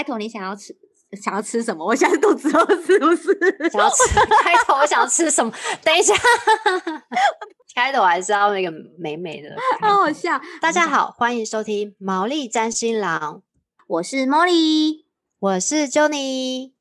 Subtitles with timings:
[0.00, 0.74] 开头你想要吃
[1.22, 1.84] 想要吃什么？
[1.84, 3.70] 我现在肚子饿，是不是？
[3.70, 5.52] 想要吃开头，我想要吃什么？
[5.84, 6.14] 等一下，
[7.74, 9.54] 开头还是要那个美美的。
[9.82, 10.40] 好好笑！
[10.58, 13.42] 大家好，欢迎收听毛利占新郎，
[13.88, 15.04] 我是 Molly，
[15.38, 16.72] 我是 Johnny。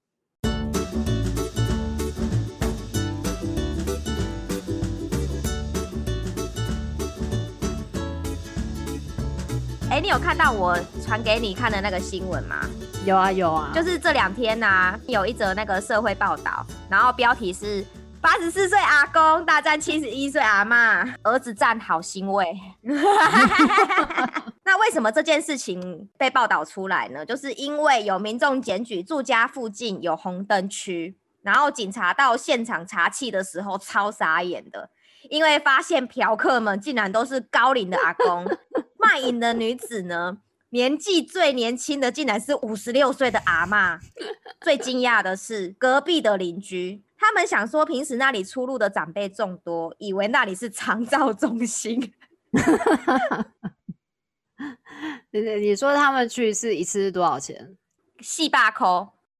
[9.89, 12.65] 哎，你有看到我传给你看的那个新闻吗？
[13.09, 17.83] 有啊有啊，就是这两天呐，有一则那个社会报道，然后标题是
[18.21, 22.55] “八十四岁阿公大战七十一岁阿妈，儿子战好欣慰”。
[24.63, 27.25] 那为什么这件事情被报道出来呢？
[27.25, 34.87] 就是因为有民众检举住家附近有红灯区，然后警察到现场查气的时候超傻眼的，
[35.31, 38.45] 因为发现嫖客们竟然都是高龄的阿公。
[39.01, 40.37] 卖淫的女子呢，
[40.69, 43.99] 年纪最年轻的竟然是五十六岁的阿妈。
[44.61, 52.13] 最惊讶的是，隔壁的邻居，他们想说平时那里出入的长辈众多，以为那里是长照中心。
[55.31, 57.77] 你你说他们去是一次是多少钱？
[58.21, 58.87] 四百块。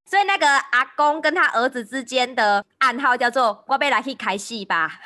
[0.05, 4.99] 所以那个阿公跟他儿子之间的暗号叫做“我被来去开戏吧”。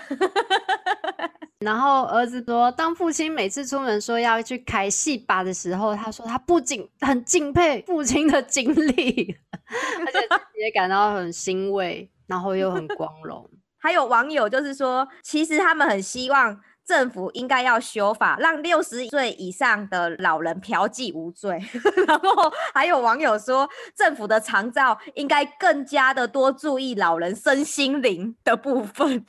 [1.63, 9.35] 然后儿子说，当父亲每次出门说要去开戏吧的时候，他说他不仅很敬佩父亲的经历，
[9.99, 13.49] 而且自己也感到很欣慰，然后又很光荣。
[13.79, 21.61] 还有网友就是说，其实他们很希望政府应该要修法，让六十岁以上的老人嫖妓无罪。
[22.07, 29.25] 然后还有网友说，政府的长照应该更加的多注意老人身心灵的部分。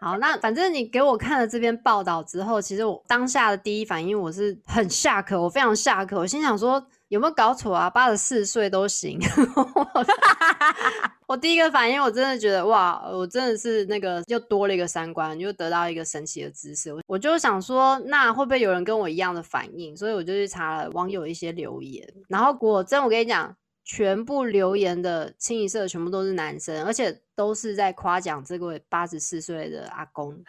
[0.00, 6.18] 好，那反正你给我看了这篇报道之后，其实我当下的第一反应我是很下课，我非常下课。
[6.18, 7.90] 我心想说，有没有搞错啊？
[7.90, 9.18] 八十四岁都行。
[11.28, 16.90] 我第一个反应，我真的觉得哇，我真的是那个又多了一个三观，又得到一个神奇的知识。
[17.06, 19.94] 我就想说，那会不会有人跟我一样的反应？
[19.94, 23.54] 所以我就去查了网友一些留言，然后果真，我跟你讲。
[23.84, 30.42] 全部留言的清一色全部都是男生，而且都是在夸奖这位八十四岁的阿公。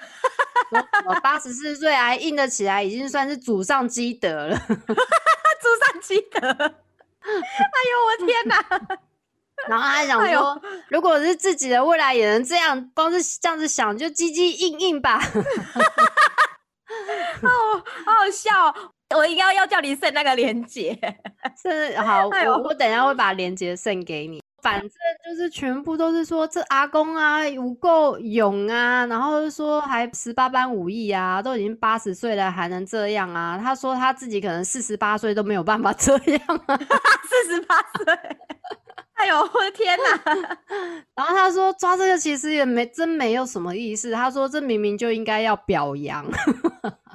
[1.06, 4.58] 我八十四岁还硬得起来，已经算是祖上积德了。
[4.68, 6.66] 祖上积德， 哎
[7.90, 8.98] 呦我天哪！
[9.68, 10.60] 然后还想说，
[10.90, 15.22] 如果是自己的未来也能这样，光是这样子想就唧唧硬硬吧。
[17.42, 18.94] 哦，好好笑。
[19.16, 20.98] 我应该要叫你送那个链接，
[21.62, 24.42] 是好，我我等一下会把链接送给你。
[24.62, 24.88] 反正
[25.26, 33.60] 就是全部都是说这阿公啊不够勇啊，然后说还十八般武艺啊，都已经八十岁了还能这样啊。
[33.60, 36.78] 他说他自己可能四十八岁都没有办法这样啊，
[37.26, 38.14] 四十八岁，
[39.14, 40.58] 哎呦我的天哪！
[41.18, 46.24] 然后他说抓这个其实也没真没有什么意思，他说这明明就应该要表扬。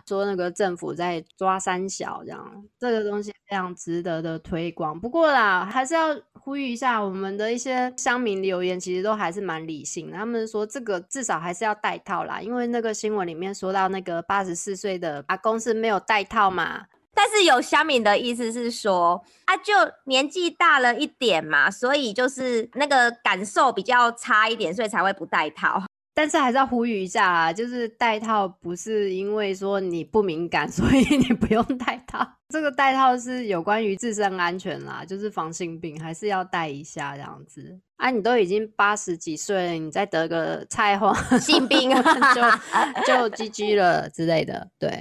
[0.07, 4.99] 说那个政府在抓三小，这样这个东西非常值得的推广。
[5.01, 10.11] 不过啦，还是要呼吁一下我们的一些乡民留言，其实都还是蛮理性。
[10.13, 16.87] 他们说这个至少还是要戴套啦，因为那个新闻里面说到那个八十四岁的阿公是没有戴套嘛。
[17.19, 19.73] 但是有乡民的意思是说，啊，就
[20.05, 25.83] 年纪大了一点嘛，所以就是那个感受比较差一点，所以才会不戴套。
[26.17, 32.27] 但是还是要呼吁一下啊，就是戴套不是因为说你不敏感， 所以你不用戴套。
[32.49, 37.79] 这个戴套是有关于自身安全啦，就是防性病还是要戴一下这样子。
[37.97, 41.97] 啊，你都已经八十几岁了，你再得个菜花性病就
[43.07, 44.99] 就 GG 了之类的，对。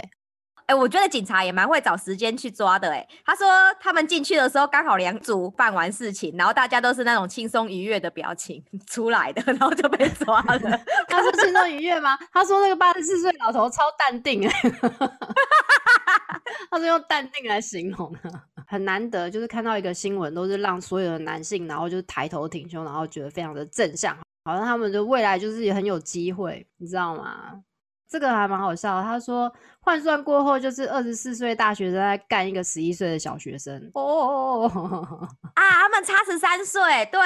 [0.67, 2.89] 哎，我觉得警察也蛮会找时间去抓的。
[2.89, 3.47] 哎，他说
[3.79, 10.59] 他们进去的时候刚好两组办完事情，然后大家都是那种轻松愉悦的表情出来的，然后就被抓了。
[11.07, 12.17] 他说轻松愉悦吗？
[12.33, 14.47] 他说那个八十四岁老头超淡定。
[14.47, 14.53] 哎，
[16.71, 18.11] 他说用淡定来形容，
[18.67, 27.61] 很难得，就是看到一个新闻，都是让所有的男性，然后就是抬头挺胸，然后觉得非常的正向，好像他们的未来就是也很有机会，你知道吗？
[28.15, 29.51] 这个还蛮好笑，他说
[29.81, 33.91] 换算过后就是二十四岁大学生在干一个十一岁的小学生。
[33.93, 34.71] 哦
[35.53, 37.19] 啊，他们差十三岁，对，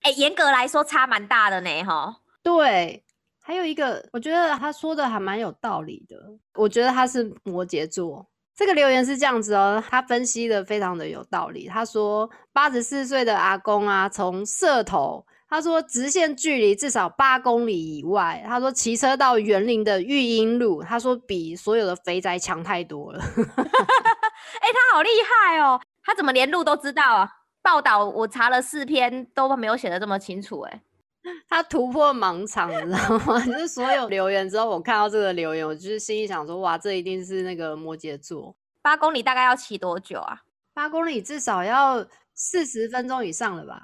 [0.00, 3.04] 哎，严格来说差蛮大的呢，哈，对，
[3.44, 6.16] 还有一个，我觉得他说的还蛮有道理的，
[6.54, 15.24] 我觉得他是摩羯座，这个留言是这样子哦，他分析的非常的有道理，他说八十四岁的阿公啊，从社头。
[15.54, 18.42] 他说，直线距离至少八公里以外。
[18.44, 23.20] 他说，骑车到园林的育婴路，他说比所有的肥宅强太多了。
[23.22, 25.80] 哎，他好厉害哦！
[26.02, 27.30] 他怎么连路都知道啊？
[27.62, 30.82] 报道我查了四篇都没有写的这么清楚哎、
[31.48, 33.38] 他突破盲场，你知道吗？
[33.46, 38.56] 就是所有留言之后，我看到这个留言，我就是心里想说，哇，这一定是那个摩羯座。
[38.82, 40.40] 八公里大概要骑多久啊？
[40.74, 42.04] 八公里至少要
[42.34, 43.80] 四十分钟以上了吧？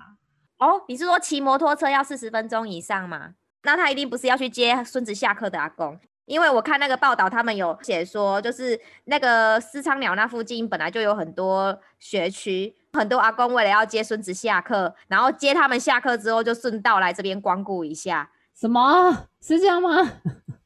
[0.60, 3.34] 哦，你是说骑摩托车要四十分钟以上吗？
[3.62, 18.30] 那他一定不是要去接孙子下课的阿公，因为我看那个报道，他们有写说，就是那个思昌鸟那附近本来就有很多学区，很多阿公为了要接孙子下课，然后接他们下课之后，就顺道来这边光顾一下。
[18.60, 19.90] 什么是这样吗？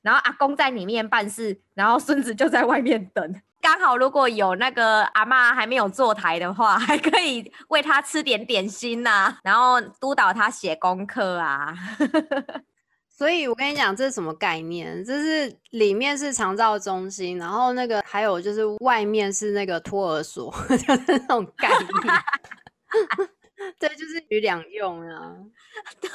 [0.03, 3.41] 然后阿公在里面办事，然后孙子就在外面等。
[3.61, 11.73] 刚好如果有那个阿妈还没有坐台的话，还可以喂他吃点点心呐、然后督导他写功课啊。
[13.17, 15.03] 所以我跟你讲，这是什么概念？
[15.05, 23.29] 就是里面是长照中心，然后那个还有就是外面是那个托儿所， 就是那种概念。
[23.79, 25.37] 对，就是鱼两用啊。
[26.01, 26.11] 对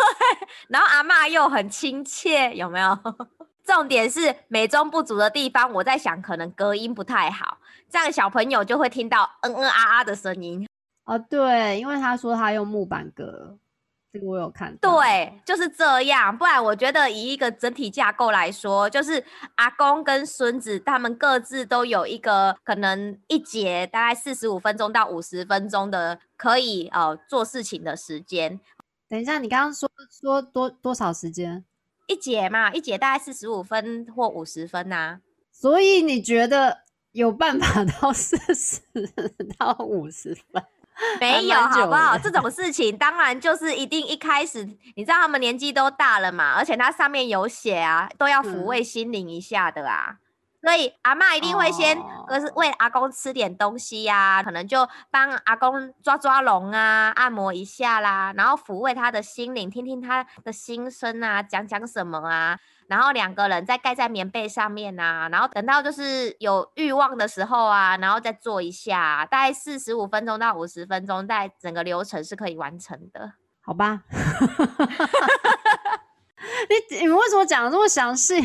[0.67, 2.97] 然后阿嬷又很亲切，有没有？
[3.65, 7.59] 重点是美中不足的地方，我在想可能隔音不太好，
[7.89, 10.67] 这样小朋友就会听到嗯嗯啊啊的声音。
[11.05, 13.57] 哦，对，因为他说他用木板隔，
[14.11, 14.75] 这个我有看。
[14.77, 16.35] 对，就是这样。
[16.35, 19.23] 不然我觉得以一个整体架构来说，就是
[19.55, 28.59] 阿公跟孙子他们各自都有一个可能一节大概四十五分钟到五十分钟的可以呃做事情的时间。
[29.07, 31.63] 等一下，你刚刚说说多多少时间？
[32.07, 35.19] 一节嘛，一节大概四十五分或五十分呐、
[35.51, 36.79] 所以你觉得
[37.11, 38.81] 有办法 到四十
[39.57, 40.63] 到五十分？
[41.19, 42.13] 没有，好不好？
[42.13, 44.63] 的这种事情当然就是一定一开始，
[44.95, 50.17] 你知道他们年纪都大了嘛，而且它上面有写啊，都要抚嗯慰心灵一下的啊。
[50.61, 62.59] 所以阿嬷一定会先哦呃是喂阿公吃点东西呀、可能就帮阿公抓抓龙啊，按摩一下啦，然后抚慰他的心灵，听听他的心声啊，讲讲什么啊，
[62.89, 73.33] 然后两个人再盖在棉被上面啊，然后等到就是有欲望的时候啊，然后再做一下，大概四十五分钟到五十分钟，大概整个流程是可以完成的。
[73.61, 74.01] 好吧。
[76.69, 78.35] 你你们为什么讲的这么详细？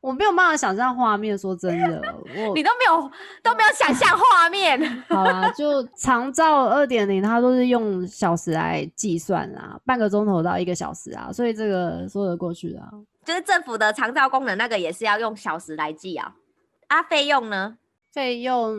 [0.00, 1.36] 我没有办法想象画面。
[1.36, 3.10] 说真的，我 你都没有
[3.42, 4.78] 都没有想象画面，
[5.08, 12.90] 好啦，就长照二点零，它都是用小时来计算啦，半个钟头到一个小时啊，所以这个说得过去的、啊。
[13.30, 16.34] 就是政府的长照功能那个也是要用小时来计啊。
[16.88, 17.76] 啊，费用呢？
[18.12, 18.76] 费用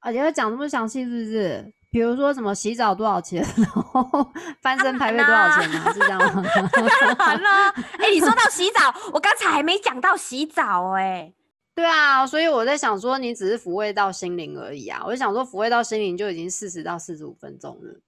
[0.00, 1.72] 啊，你要讲这么详细是不是？
[1.90, 4.30] 比如说什么洗澡多少钱， 然后
[4.60, 5.90] 翻身排位多少钱啊？
[5.90, 6.42] 是这样吗？
[7.16, 11.32] 当然了，哎、你说到洗澡，我刚才还没讲到洗澡哎、
[11.74, 15.02] 对啊，所以我在想说，你只是抚慰到心灵而已啊。
[15.06, 18.00] 我就想说，抚慰到心灵就已经四十到四十五分钟了。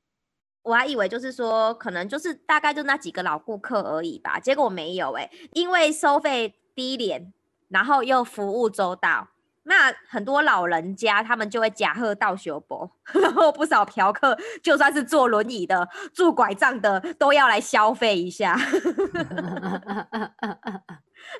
[0.66, 7.32] 我还以为就是说，可能就是大概就那几个老顾客而已吧，结果没有哎、因为收费低廉，
[7.68, 9.28] 然后又服务周到，
[9.62, 18.56] 那很多老人家他们就会假贺到修博， 然后不少嫖客就算是坐轮椅的、拄拐杖的，都要来消费一下。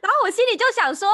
[0.01, 1.09] 然后我心里就想说，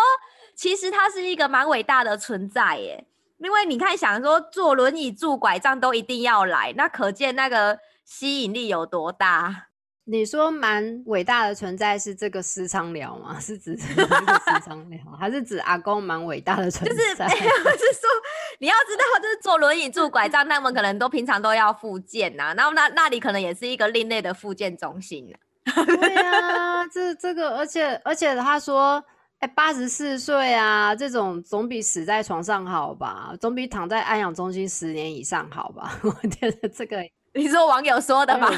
[0.55, 3.07] 其实它是一个蛮伟大的存在耶。
[3.39, 9.67] 因为你看，想说坐轮椅、拄拐杖都一定要来，那可见那个吸引力有多大。
[10.05, 13.39] 你说蛮伟大的存在是这个私娼寮吗？
[13.39, 17.27] 是指 这个私娼寮，还是指阿公蛮伟大的存在就是在？
[17.29, 18.11] 没有， 是说
[18.59, 29.03] 你要知道，就是坐轮椅、拄拐杖，他们可能都平常都要复健呐、然后那那里可能也是一个另类的复健中心呐、对呀、这这个，而且而且他说，
[29.39, 33.37] 哎，八十四岁啊，这种总比死在床上好吧？
[33.41, 35.97] 总比躺在安养中心十年以上好吧？
[36.03, 36.99] 我觉得这个
[37.35, 38.49] 你说网友说的吗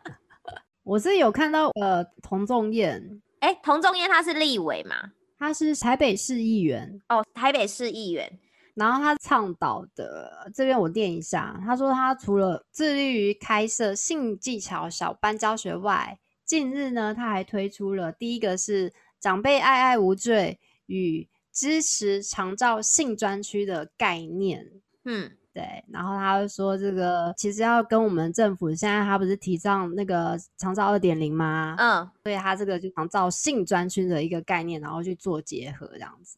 [0.84, 5.12] 我是有看到呃，童仲彦，哎、童仲彦他是立委嘛？
[5.38, 8.38] 他是台北市议员，哦，台北市议员。
[8.74, 24.70] 然后他倡导的这边我念一下，他说他除了致力于开设性技巧小班教学外，近日呢他还推出了第一个是长辈爱爱无罪与支持长照性专区的概念。
[25.06, 31.74] 嗯，对，然后他就说这个其实要跟我们政府现在他不是提倡那个长照二点零吗？
[31.78, 36.36] 嗯，所以他这个就长照性专区的一个概念，然后去做结合这样子。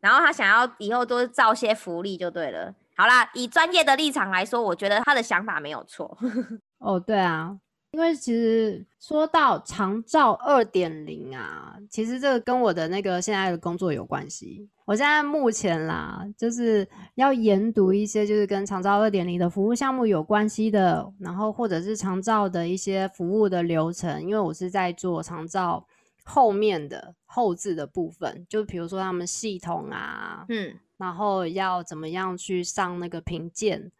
[0.00, 2.74] 然后他想要以后都是造些福利就对了。
[2.96, 6.16] 好啦，以专业的立场来说，我觉得他的想法没有错。
[6.78, 7.54] 哦，对啊，
[7.90, 14.70] 因为其实说到长照二点零啊，其实这个跟我的那个现在的工作有关系。
[14.86, 25.84] 我现在目前啦，就是要研读一些就是跟长照二点零的服务项目有关系的，然后或者是长照的一些服务的流程，因为我是在做长照
[26.24, 33.90] 后面的后置的部分，就比如说他们系统啊，嗯，然后要怎么样去上那个评鉴。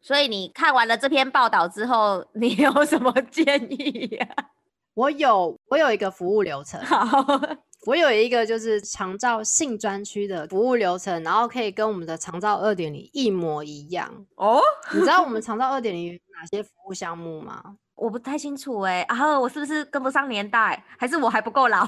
[0.00, 4.28] 所以你看完了这篇报道之后， 你有什么建议呀、
[4.94, 7.40] 我有我有一个服务流程，好，
[7.86, 14.08] 我有一个就是长照性专区的服务流程，然后可以跟我们的长照二点零一模一样。
[14.36, 14.60] 哦，
[14.92, 17.76] 你知道我们 长照二点零有哪些服务项目吗？
[17.94, 21.86] 我不太清楚哎、啊，我是不是跟不上年代，还是我还不够老？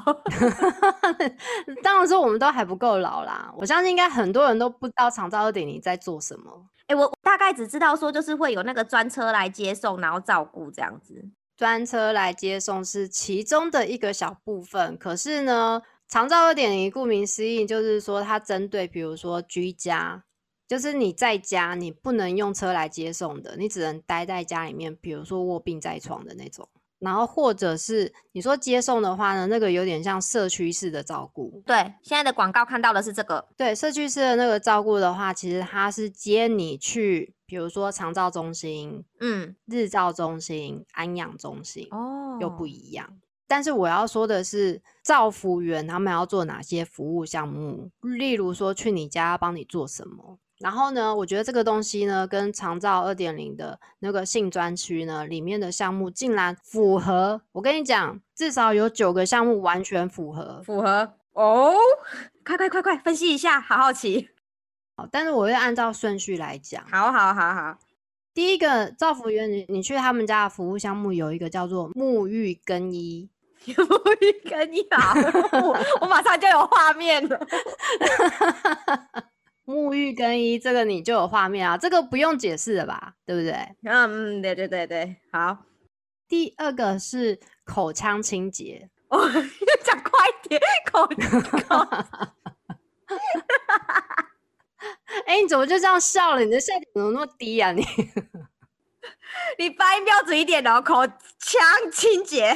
[1.83, 6.67] 当然说我们都还不够老啦，我相信应该很多人都不知道长照二点零在做什么。
[6.87, 11.25] 哎、我大概只知道说，就是会有那个专车来接送，然后照顾这样子。
[11.57, 20.25] 专车来接送是其中的一个小部分，可是呢，长照二点零顾名思义就是说它针对比如说居家，
[20.67, 26.69] 就是你在家你不能用车来接送的，你只能待在家里面，比如说卧病在床的那种。
[27.01, 31.63] 然后或者是你说接送的话呢，那个有点像社区式的照顾。
[31.67, 33.47] 对，现在的广告看到的是这个。
[33.59, 41.87] 对，社区式的那个照顾的话，其实它是接你去，比如说长照中心、嗯，日照中心、安养中心。
[41.93, 43.09] 哦又不一样。
[43.47, 47.93] 但是我要说的是，照服员他们要做哪些服务项目？
[48.01, 50.41] 例如说去你家要帮你做什么？
[50.59, 57.41] 然后呢，我觉得这个东西呢，跟长照二点零的那个性专区呢里面的项目竟然符合。
[57.53, 60.61] 我跟你讲，至少有九个项目完全符合。
[60.65, 61.73] 符合哦。
[62.45, 64.31] 快快快快，分析一下，好好奇。
[64.97, 66.85] 好但是我会按照顺序来讲。
[66.91, 67.79] 好好好好，
[68.33, 73.29] 第一个造福员，你你去他们家的服务项目有一个叫做沐浴更衣。
[73.65, 75.15] 沐浴更衣好，
[75.59, 77.41] 我我马上就有画面了。
[79.65, 83.53] 沐浴更衣，这个你就有画面啊，这个不用解释了吧，对不对？
[83.85, 85.57] 嗯嗯，对对对对，好。
[86.29, 89.19] 第二个是口腔清洁，哦，
[89.83, 90.61] 讲快点，
[90.93, 91.87] 口口。
[95.27, 96.41] 哎，你怎么就这样笑了？
[96.43, 97.73] 你的笑点怎么那么低啊？
[97.73, 97.83] 你
[99.59, 101.07] 你发音标准一点哦，口
[101.39, 101.61] 腔
[101.93, 102.53] 清洁。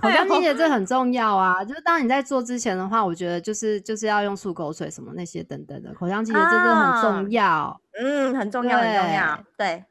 [0.00, 7.80] 口腔清洁 这很重要啊，就是当你在做之前的话，我觉得就是就是要用漱口水什么那些等等的，口腔清洁这真的很重要。
[7.92, 9.44] 嗯，很重要，很重要。
[9.56, 9.84] 对，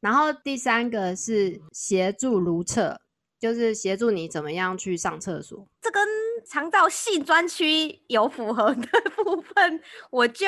[0.00, 3.00] 然后第三个是协助如厕，
[3.38, 5.66] 就是协助你怎么样去上厕所。
[5.80, 6.02] 这跟
[6.48, 10.46] 肠道性专区有符合的 部分，我就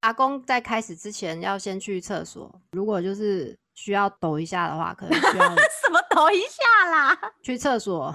[0.00, 7.18] 阿公在开始之前要先去厕所，如果就是需要抖一下的话，可能需要 什么抖一下啦。
[7.42, 8.14] 去厕所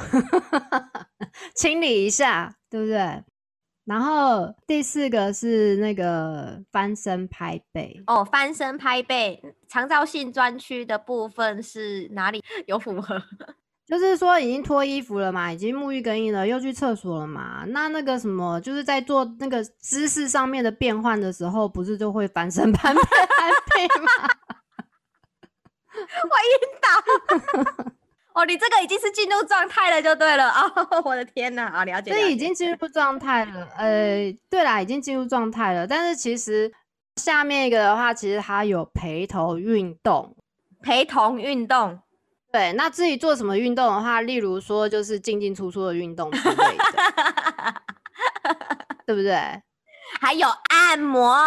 [1.56, 3.24] 清理一下，对不对？
[3.86, 13.22] 然后第四个是那个翻身拍背，哦，翻身拍背，肠道性专区的部分是哪里有符合？
[13.88, 17.64] 就是说已经脱衣服了嘛，已经沐浴更衣了，又去厕所了嘛。
[17.68, 24.12] 那那个什么，就是在做那个姿势上面的变换的时候，不是就会翻身翻背翻背吗？
[25.98, 26.90] 我晕倒。
[28.34, 30.52] 哦，你这个已经是进入状态了，就对了。
[30.52, 31.68] 哦，我的天哪！
[31.68, 32.12] 啊，了解。
[32.12, 33.68] 这已经进入状态了。
[33.78, 35.88] 呃，对啦，已经进入状态了。
[35.88, 36.72] 但是其实
[37.16, 40.36] 下面一个的话，其实它有陪同运动。
[40.84, 42.00] 陪同运动。
[42.58, 47.82] 对，那至于做什么运动的话，例如说就是进进出出的运动之类的，
[49.06, 49.36] 对不对？
[50.20, 51.38] 还有按摩，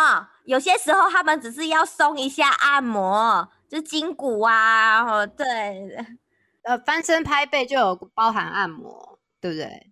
[0.45, 5.45] 有些时候他们只是要松一下按摩，就是筋骨啊，哦，对，
[6.63, 9.91] 呃，翻身拍背就有包含按摩，对不对？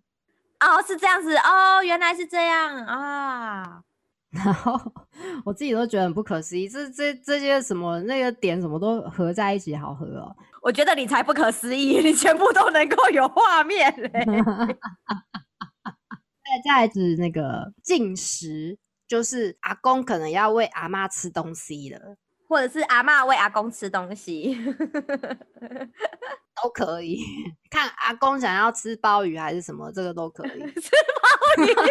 [0.61, 3.81] 哦，是这样子，哦，原来是这样啊。
[4.31, 4.79] 然后
[5.45, 10.37] 我自己都觉得很不可思议，这这这些什么那个点什么都合在一起，好合哦。
[10.63, 14.11] 我觉得你才不可思议，你全部都能够有画面嘞。
[16.45, 22.17] 再再来指那个进食，就是阿公可能要喂阿妈吃东西了，
[22.49, 24.57] 或者是阿妈喂阿公吃东西，
[26.63, 27.23] 都可以。
[27.71, 30.59] 看阿公想要吃鲍鱼还是什么，这个都可以。
[30.81, 30.91] 吃
[31.23, 31.85] 鲍鱼快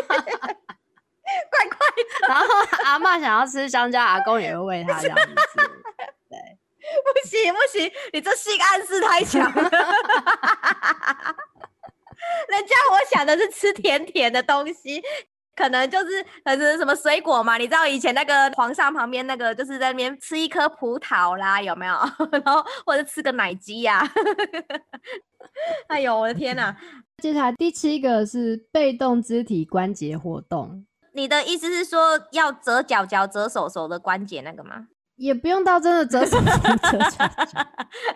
[1.69, 2.47] 快的，然后
[2.83, 5.61] 阿妈想要吃香蕉，阿公也会喂他这样子吃。
[7.03, 9.61] 不行不行，你这性暗示太强了。
[12.49, 15.01] 人家我想的是吃甜甜的东西，
[15.55, 21.93] 可能就是可能什么水果嘛，你知道以前那个皇上旁边那个就是在那边吃一颗葡萄啦，有没有？
[22.31, 24.01] 然后或者吃个奶鸡呀、
[25.87, 26.75] 哎呦，我的天哪！
[27.21, 34.87] 接下来第七个是被动肢体关节活动，你的意思是说要折脚脚、折手手的关节那个吗？
[35.17, 37.67] 也不用到真的折手指折脚脚。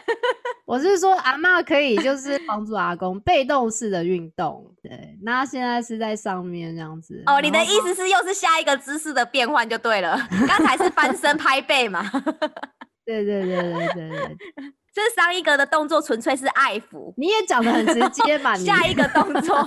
[0.66, 5.18] 我是说，阿嬷可以就是帮助阿公被动式的运动，对。
[5.24, 7.22] 那现在是在上面这样子。
[7.26, 10.18] 哦，你的意思是又是下一个姿势的变换就对了。
[10.48, 12.10] 刚才是翻身拍背嘛，
[13.06, 14.38] 对对对对对对，
[14.94, 19.58] 这上一个的动作纯粹是爱抚，你也讲的很直接嘛，你下一个动作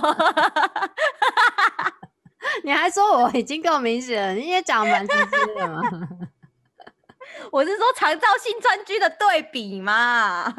[2.63, 5.81] 你还说我已经够明显了，你也讲得蛮直接的嘛。
[7.51, 10.51] 我是说长照性专区的对比嘛，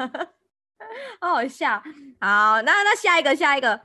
[1.19, 1.81] 好好笑。
[2.19, 3.79] 好，那那下一个下一个，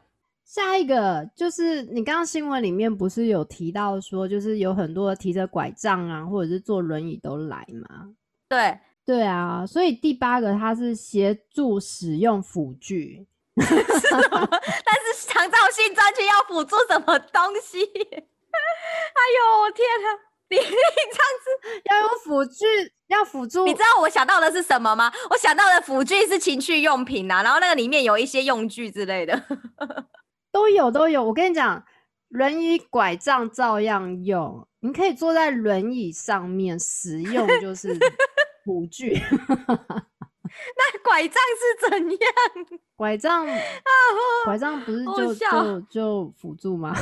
[0.44, 8.10] 下一个就是你刚刚新闻里面不是有提到说，就是有很多提着拐杖啊，或者是坐轮椅都来嘛？
[8.48, 17.82] 对，对啊，所以第八个它是协助使用辅具， 但是长照性专区要辅助什么东西？
[18.52, 20.31] 哎呦，我天啊！
[20.52, 22.64] 你 你这样子，要用辅具，
[23.08, 23.64] 要辅助。
[23.64, 25.10] 你知道我想到的是什么吗？
[25.30, 29.42] 我想到的辅具是情趣用品啊，然后那个里面有一些用具之类的。
[30.52, 31.24] 都有都有。
[31.24, 31.82] 我跟你讲，
[32.28, 37.96] 轮椅、拐杖照样用，你可以坐在轮椅上面使用， 就是
[38.64, 39.18] 辅具。
[40.74, 42.30] 那拐杖是怎样？
[42.94, 43.46] 拐杖，
[44.44, 46.94] 拐杖不是就就就辅助吗？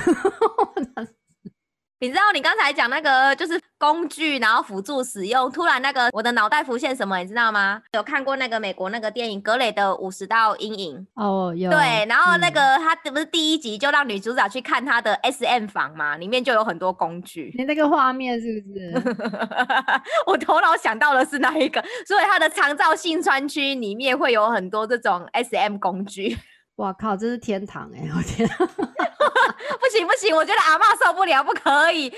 [2.02, 7.83] 你知道你刚才讲那个就是工具，然后辅助使用，突然那个我的脑袋浮现什么，你知道吗？
[7.92, 10.97] 有看过那个美国那个电影《格雷的五十道阴影》？
[11.23, 17.54] 哦，有对，然后那嗯个他不是第一集就让女主角去看他的 S M 房嘛，里面就有很多工具。
[17.59, 19.14] 你那个画面是不是？
[20.26, 26.38] 我头脑想到的是那一个，所以它的长照性专区里面会有很多这种 S M 工具。
[26.80, 28.49] 哇靠，这是天堂哎、我天！
[28.58, 32.10] 不行不行，我觉得阿嬷受不了，不可以。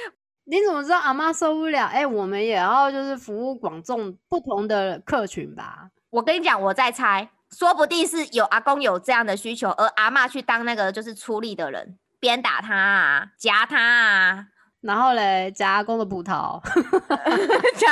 [0.45, 1.87] 你怎么知道阿妈受不了？
[1.87, 5.89] 哎、我们也要就是服务广众不同的客群吧。
[6.11, 7.29] 我跟你讲，我在猜，
[7.59, 14.47] 说不定是有阿公有这样的需求，而阿嬷去当那个就是出力的人，鞭打他啊，夹他啊，
[14.81, 16.61] 然后嘞，夹阿公的葡萄
[17.77, 17.89] 夹。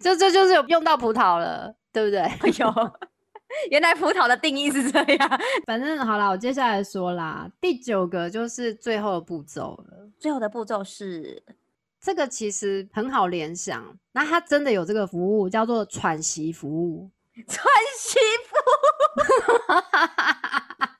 [0.00, 2.20] 这这就是有用到葡萄了，对不对？
[2.22, 2.92] 哎呦，
[3.70, 5.40] 原来葡萄的定义是这样。
[5.66, 10.08] 反正好啦，我接下来说啦，第九个就是最后的步骤了。
[10.18, 11.42] 最后的步骤是，
[12.00, 17.10] 这个其实很好联想，那它真的有这个服务，叫做喘息服务。
[17.48, 17.66] 喘
[17.98, 18.82] 息服务。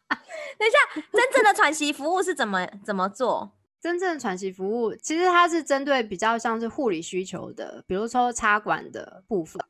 [0.59, 0.79] 等一下，
[1.13, 3.53] 真正的喘息服务是怎么怎么做？
[3.83, 9.61] 真正的喘息服务，其实它是针对比较像是护理需求的，比如说插管的部分。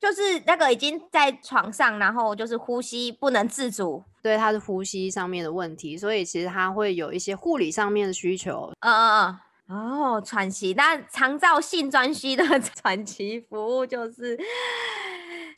[0.00, 4.02] 就是那个已经在床上，然后就是呼吸不能自主。
[4.22, 8.72] 对，它是呼吸上面的问题，所以其实它会有一些护理上面的需求。
[8.80, 9.76] 嗯嗯嗯。
[9.76, 14.34] 哦，喘息，那长照性专需的 喘息服务就是，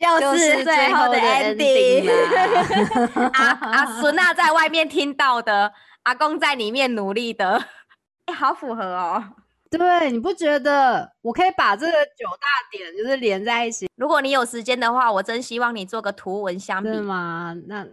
[0.00, 2.10] 就就是最后的 ending
[3.34, 5.72] 阿阿孙娜在外面听到的，
[6.04, 7.64] 阿公在里面努力的，
[8.26, 9.22] 哎、好符合哦。
[9.70, 11.12] 对，你不觉得？
[11.22, 17.54] 我可以把这个九大点就是连在一起，如果你有时间的话，我真希望你做个图文相比吗？
[17.68, 17.86] 那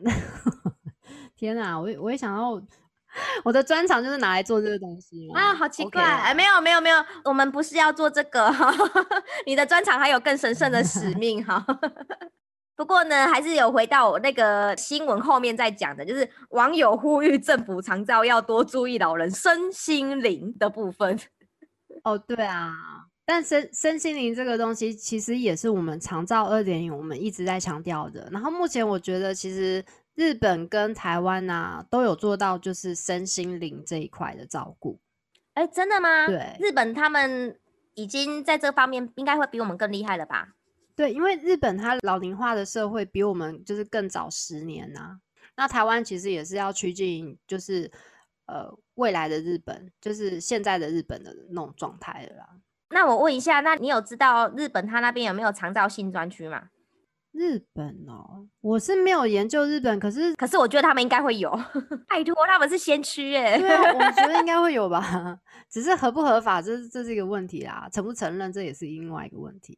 [1.38, 2.60] 天哪，我也我也想要，
[3.43, 6.02] 我的专长就是拿来做这个东西啊，好奇怪！
[6.02, 8.52] 哎，没有没有没有，我们不是要做这个，
[9.46, 11.63] 你的专长还有更神圣的使 命哈。
[12.78, 21.20] 不过呢，还是有回到我那个新闻后面在讲的，就是网友呼吁政府长照要多注意老人身心灵的部分。
[22.06, 22.72] 哦，对啊，
[23.26, 28.30] 但身身心灵这个东西，其实也是我们长照二点零我们一直在强调的。
[28.32, 35.00] 然后目前我觉得，其实日本跟台湾啊都有做到就是身心灵这一块的照顾。
[35.56, 36.28] 哎，真的吗？
[36.28, 37.60] 对日本他们
[37.96, 40.50] 已经在这方面应该会比我们更厉害了吧？
[40.98, 45.20] 对，因为日本它老龄化的社会比我们就是更早十年呐、
[45.56, 47.90] 那台湾其实也是要趋近就是
[48.48, 52.50] 呃未来的日本，就是现在的日本的那种状态了啦。
[52.90, 56.70] 那我问一下，那你有知道日本它那边有没有长照性专区吗？
[57.32, 61.52] 日本哦，我是没有研究日本，可是可是我觉得他们应该会有，
[62.10, 69.78] 拜托，他们是先驱哎、对啊，我觉得应该会有吧， 只是合不合法，这是这是一个问题啦，承不承认这也是另外一个问题。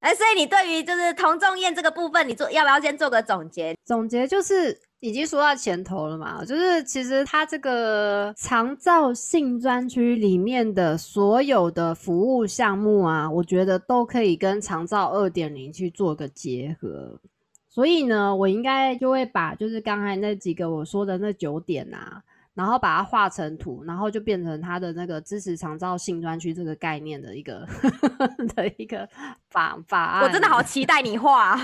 [0.00, 3.76] 哎，所以你对于就是童仲彦这个部分，你做要不要先做个总结？
[3.84, 17.20] 总结就是，已经说到前头了嘛，就是其实它这个长照性专区里面的所有的服务项目啊，我觉得都可以跟长照二点零去做个结合。
[17.68, 22.22] 所以呢，我应该就会把就是刚才那几个我说的那九点啊。
[22.54, 27.66] 然后把它画成图，然后就变成它的那个支持长照性专区这个概念的一个
[28.54, 29.08] 的一个
[29.50, 30.22] 法法案。
[30.22, 31.56] 我真的好期待你画，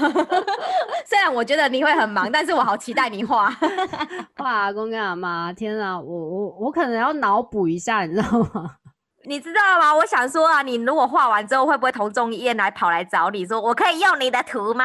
[1.04, 3.50] 虽然我觉得你会很忙，但是我好期待你画。
[4.38, 8.76] 画阿公跟阿妈，天啊，我我我可能要脑补一下，你知道吗？
[9.24, 9.92] 你知道吗？
[9.96, 14.84] 我想说啊，你如果画完之后，会不会同中医院来跑来找你说，我可以用你的图吗？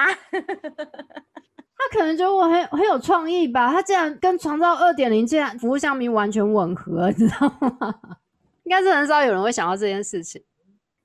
[1.90, 7.96] 他可能觉得我很很有创意吧，他竟然跟创造二点零竟然服务项目完全吻合， 你知道吗？
[8.64, 10.44] 应该是很少有人会想到这件事情。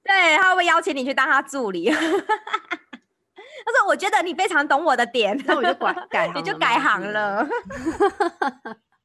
[0.04, 1.90] 对他会邀请你去当他助理？
[1.90, 7.44] 他说：“我觉得你非常懂我的点，那我就改改，你就改行了。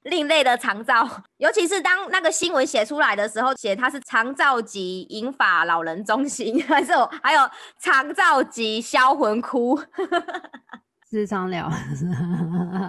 [0.03, 1.07] 另类的长照，
[1.37, 6.91] 尤其是当那个新闻写出来的时候，写他是长照级银发老人中心，还是
[7.23, 9.79] 还有长照级销魂窟。
[11.11, 11.69] 日常聊，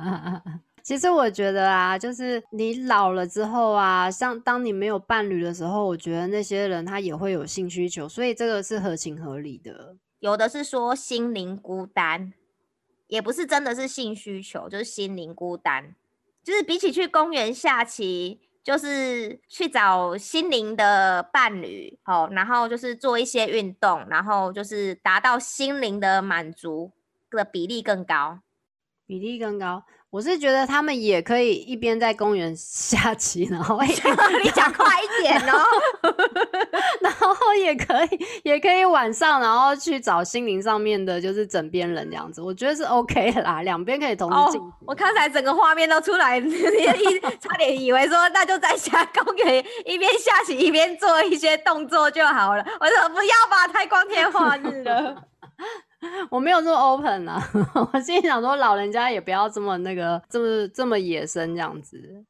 [0.85, 9.97] 其实我觉得啊，就是你老了之后啊，像当你没有伴侣的时候，我觉得那些人他也会有性需求，所以这个是合情合理的。
[10.21, 12.33] 有的是说心灵孤单，
[13.09, 15.97] 也不是真的是性需求，就是心灵孤单，
[16.45, 26.93] 就是比起去公园下棋，就是去找心灵的伴侣，好，然后就是做一些运动，然后就是达到心灵的满足。
[27.37, 28.39] 的比例更高，
[29.07, 29.83] 比例更高。
[30.11, 35.65] 我是觉得他们也可以一边在公园 下棋，然后 你讲快一点哦，
[37.01, 42.43] 然后也可以，也可以晚上然后去找心灵上面的，就是枕边人这样子。
[42.43, 44.61] 我觉得是 OK 啦，两边可以同时进。
[44.87, 46.39] 我刚才整个画面都出来，
[47.41, 52.63] 差点以为说那就在下公园一边下棋一边做一些动作就好了。
[52.81, 55.32] 我说不要吧，太光天化日了。
[56.31, 57.41] 我没有这么 open 啊，
[57.93, 62.25] 我心里想说，老人家也不要这么那个，这么这么野生这样子。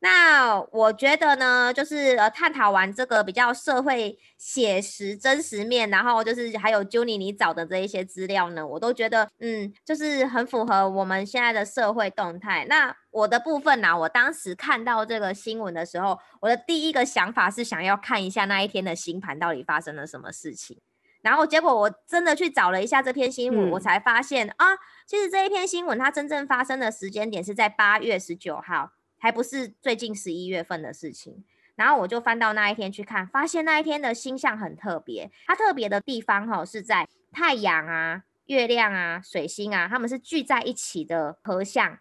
[0.00, 12.66] 那我觉得呢，就是呃，探讨完这个比较社会写实真实面，然后就是还有 Juni 你找的这一些资料呢，我都觉得嗯，就是很符合我们现在的社会动态。
[12.68, 20.78] 那我的部分呢，我当时看到这个新闻的时候，我的第一个想法是想要看一下那一天的星盘到底发生了什么事情。
[21.24, 31.42] 然后结果我真的去找了一下这篇新闻，我才发现啊，其实这一篇新闻它真正发生的时间点是在八月十九号，还不是最近十一月份的事情。
[31.76, 41.98] 然后我就翻到那一天去看，发现那一天的星象很特别，它特别的地方哈是在太阳啊、月亮啊、水星啊，他们是聚在一起的合相，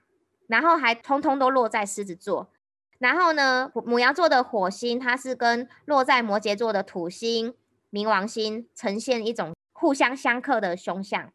[0.47, 2.51] 然后还通通都落在狮子座。
[2.99, 7.55] 然后呢，母羊座的火星它是跟落在摩羯座的土星。
[7.93, 11.31] 冥王星呈现一种互相相克的凶相。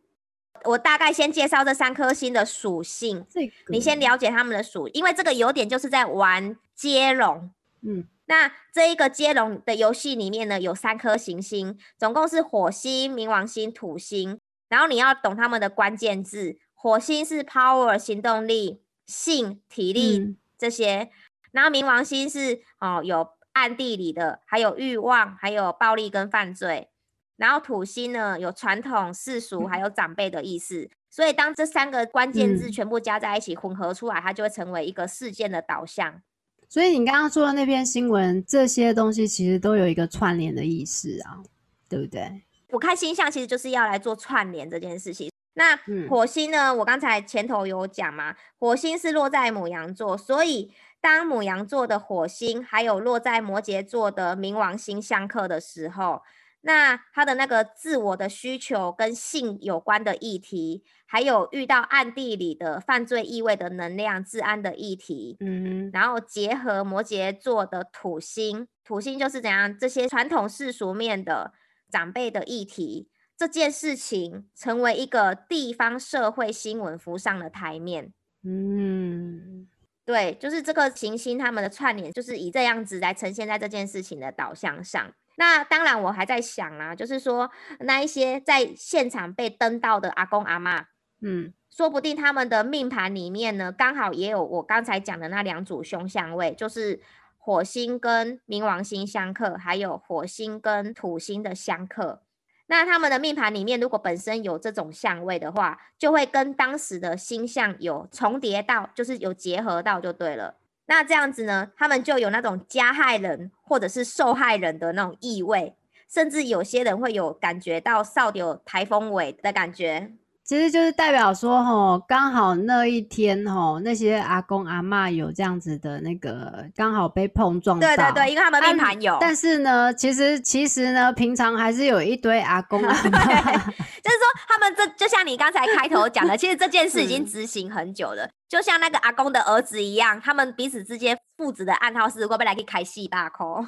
[0.64, 3.24] 我大概先介绍这三颗星的属性，
[3.68, 7.48] 你先了解他们的属，因为这个有点就是在玩接龙。
[7.82, 14.40] 嗯，那这一个接龙的游戏里面呢，有三颗行星，总共是火星、冥王星、土星。
[14.68, 21.08] 然后你要懂他们的关键字，火星是 power 行动力、性、体力这些，
[21.52, 23.37] 然后冥王星是哦有。
[23.58, 26.88] 暗地里的还有欲望，还有暴力跟犯罪。
[27.36, 30.88] 然后土星呢，有传统世俗，还有长辈的意思。
[31.10, 36.20] 所以当这三个关键字全部加在一起混合出来，它就会成为一个事件的导向。
[36.68, 41.42] 所以你刚刚说的那篇新闻，这些东西其实都有一个串联的意思啊，
[41.88, 42.42] 对不对？
[42.70, 45.30] 我看星象其实就是要来做串联这件事情。
[45.58, 46.74] 那火星呢？
[46.74, 50.72] 我刚才前头有讲嘛，火星是落在母羊座，所以。
[51.00, 56.22] 当母羊座的火星还有落在摩羯座的冥王星相克的时候，
[56.62, 71.52] 那他的那个自我的需求跟性有关的议题，还有遇到暗地里的犯罪意味的能量、治安的议题，嗯，然后结合摩羯座的土星，土星就是怎样这些传统世俗面的
[71.88, 79.68] 长辈的议题，这件事情成为一个地方社会新闻浮上了台面，嗯。
[80.04, 85.12] 对，就是这个行星他们的串联，就是以这样子来呈现在这件事情的导向上。
[85.36, 90.86] 那当然，我还在想啊，就是说那一些在现场被登到的阿公阿妈，
[91.20, 97.02] 嗯，说不定他们的命盘里面呢，刚好也有我刚才讲的那两组凶相位，就是
[97.36, 102.22] 火星跟冥王星相克，还有火星跟土星的相克。
[102.70, 110.54] 那他们的命盘里面，如果本身有这种相位的话，就会跟当时的星象有重叠到，就是有结合到就对了。
[110.86, 115.74] 那这样子呢，他们就有那种加害人或者是受害人的那种意味，
[116.08, 120.12] 甚至有些人会有感觉到少有台风尾的感觉。
[120.48, 127.86] 其实就是代表说，吼，刚好那一天，吼，那些阿公阿妈有这样子的那个，刚好被碰撞到。
[127.86, 129.18] 对对对，因为他们命盘有。
[129.20, 133.18] 但是呢，其实其实呢，平常还是有一堆阿公阿妈。
[134.00, 138.30] 就是说，他们这就像你刚才开头讲的，其实这件事已经 执行很久了。
[138.48, 143.28] 就像那个阿公的儿子一样，他们彼此之间父子的暗号是会不会来去开戏吧？
[143.28, 143.62] 扣。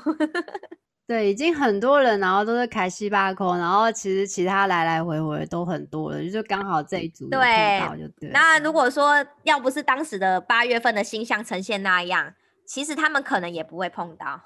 [1.10, 8.30] 对，已经很多人，然后都是开西巴空，然后其实其他来来回回都很多了，就刚好这一组对就对。
[8.30, 12.32] 那如果说要不是当时的八月份的星象呈现那样，
[12.64, 14.40] 其实他们可能也不会碰到。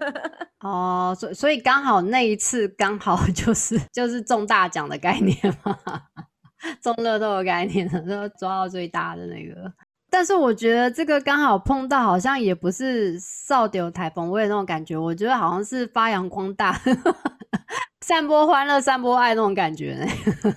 [0.64, 5.78] 哦，所所以刚好那一次刚好 就是就是中大奖的概念嘛，
[6.80, 9.70] 中乐透的概念，说抓到最大的那个。
[10.16, 16.80] 但是我觉得这个刚好碰到，好像也不是少丢台风味那种感觉，我觉得好像是发扬光大，
[18.00, 20.08] 散播欢乐、散播爱那种感觉。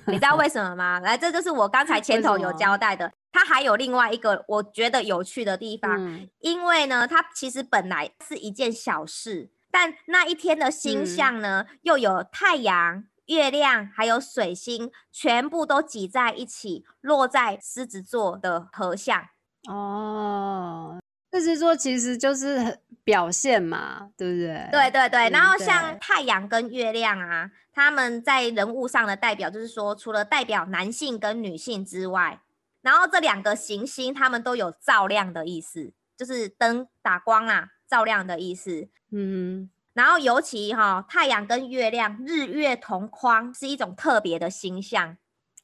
[0.08, 1.02] 你知道为什么吗？
[1.02, 19.26] 来，这就是我刚才前头有交代的，它还有另外一个我觉得有趣的地方，因为呢，它其实本来是一件小事，但那一天的星象呢，又有太阳、月亮还有水星全部都挤在一起，落在狮子座的合相。
[19.68, 21.00] 哦，
[21.34, 24.70] 狮子座其实就是表现嘛，对不对？
[24.72, 25.30] 对对对。
[25.30, 32.40] 然后像太阳跟月亮啊，他们在人物上的代表，就是说除了代表男性跟女性之外，
[32.82, 38.88] 然后这两个行星他们都有照亮的意思，就是灯打光啊，照亮的意思。
[39.12, 39.70] 嗯。
[39.94, 45.18] 然后尤其哈，太阳跟月亮日月同框，是一种特别的星象。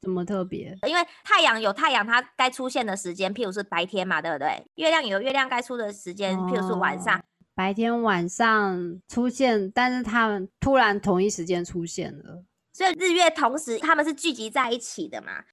[0.06, 0.78] 怎么特别？
[0.88, 4.64] 因为太阳有太阳它该出现的时间，譬如是白天嘛，对不对？
[4.76, 7.20] 月亮有月亮该出的时间，譬如是晚上。
[7.56, 15.46] 白天晚上出现，但是他们突然同一时间出现了，所以日月同时，他们是聚集在一起的嘛。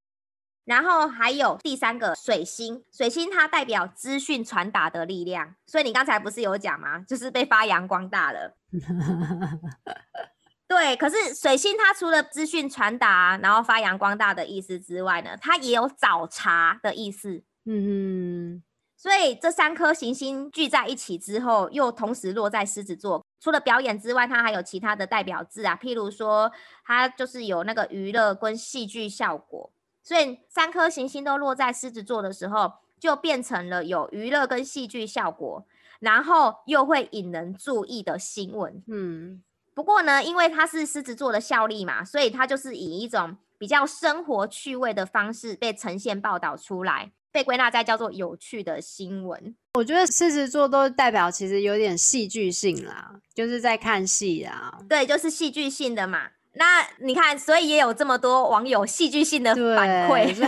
[0.65, 7.01] 然后还有第三个水星，水星它代表资讯传达的力量，所以你刚才不是有讲吗？
[7.01, 8.57] 就是被发扬光大了。
[10.75, 17.43] 对，可是水星它除了资讯传达，然后发扬光大的意思之外呢，它也有找茬的意思。
[17.67, 18.63] 嗯哼，
[18.97, 23.23] 所以这三颗行星聚在一起之后，又同时落在狮子座。
[23.39, 26.51] 除了表演之外，它还有其他的代表字啊，譬如说
[26.87, 29.71] 它就是有那个娱乐跟戏剧效果。
[30.03, 35.67] 所以三颗行星都落在狮子座的时候，就变成了有娱乐跟戏剧效果，
[36.01, 38.83] 然后又会引人注意的新闻。
[38.87, 39.43] 嗯。
[39.75, 49.55] 不过呢，因为它是狮子座的效力嘛，所以它就是以一种比较生活趣味的方式被呈现报道出来，被归纳在叫做有趣的新闻。
[49.75, 54.79] 我觉得狮子座都代表其实有点戏剧性啦，就是在看戏啊。
[54.89, 56.29] 对，就是戏剧性的嘛。
[56.55, 60.37] 那你看，所以也有这么多网友戏剧性的反馈。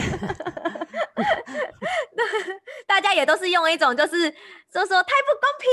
[2.86, 4.30] 大家也都是用一种就是
[4.70, 5.70] 就说太不公平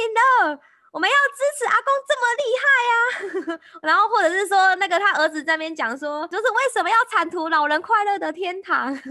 [0.48, 0.60] 了。
[0.92, 2.66] 我们要支持阿公这么厉害
[3.56, 8.94] 呀， 然后或者是说那个他儿子在那边讲说，就是为什么要铲除老人快乐的天堂，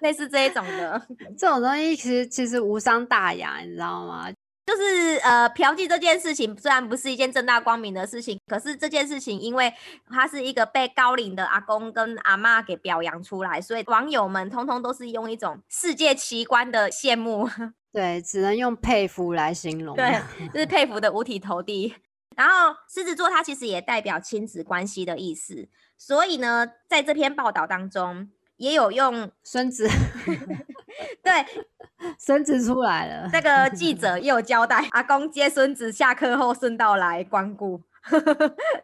[0.00, 1.06] 类似这一种的，
[1.36, 4.28] 这种东西其实其实无伤大雅，你知道吗？
[4.66, 9.72] 就是呃嫖妓这件事情虽然不是一件正大光明的事情，可是这件事情因为
[10.08, 17.48] 他是一个被高龄的阿公跟阿妈给表扬出来，所以网友们通通都是用一种世界奇观的羡慕。
[17.92, 19.94] 对，只能用佩服来形容。
[19.94, 20.20] 对，
[20.52, 21.94] 就是佩服的五体投地。
[22.34, 29.88] 然后狮子座它其实也代表亲子关系的意思，所以呢，在这篇报道当中也有用孙子。
[31.22, 31.32] 对，
[32.18, 33.28] 孙子出来了。
[33.32, 37.80] 那个记者 也有交代，阿公接孙子下课后顺道来光顾，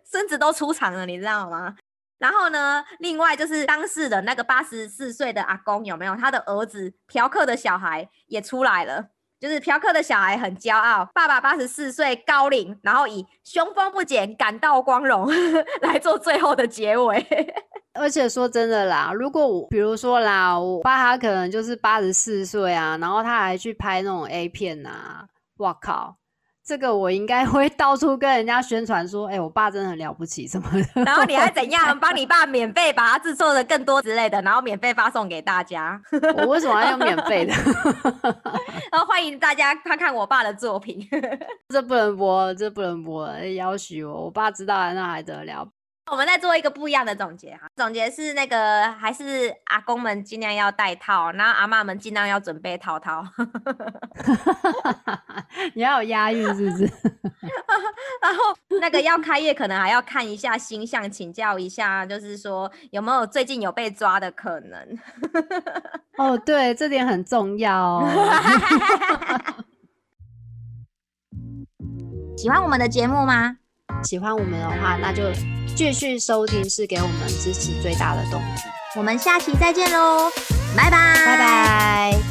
[0.05, 1.77] 孙子都出场了，你知道吗？
[2.19, 2.85] 然后呢？
[2.99, 6.15] 另外就是当事的那个八十四岁的阿公有没有？
[6.17, 9.09] 他的儿子嫖客的小孩也出来了，
[9.41, 15.27] 就是嫖客的小孩很骄傲，爸爸八十四岁高龄，然后以雄风不减、感到光荣
[15.81, 17.27] 来做最后的结尾。
[17.95, 25.27] 而且说真的啦，如果我比如说啦，我爸他可能就是八十四岁啊，然后他还去拍那种 A 片呐，
[25.57, 26.17] 哇靠！
[26.71, 31.03] 这个我应该会 到处跟人家宣传说，哎，我爸真的很了不起什么的。
[31.03, 36.01] 然后你还怎样 帮你爸免费把他制作的更多之类的，然后免费发送给大家。
[36.37, 37.53] 我为什么要用免费的？
[38.93, 41.05] 然后欢迎大家看看我爸的作品。
[41.71, 45.67] 这不能播，这不能播，要许我，我爸知道了那还得了。
[46.11, 53.25] 我们再做一个不一样的总结哈，总结是那个还是阿公们尽量要戴套，然后阿妈们尽量要准备套套。
[55.75, 56.85] 你要有押韵是不是？
[58.21, 64.99] 然后那个要开业，可能还要看一下星象，请教一下，就是说有没有最近有被抓的可能。
[66.19, 68.09] 哦，对，这点很重要哦。
[72.37, 73.59] 喜欢我们的节目吗？
[74.05, 75.23] 喜欢我们的话那就
[75.75, 78.61] 继续收听是给我们支持最大的动力。
[78.97, 80.31] 我们下期再见喽
[80.77, 81.25] 拜拜。
[81.25, 82.30] 拜拜。